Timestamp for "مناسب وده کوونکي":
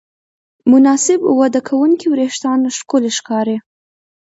0.71-2.05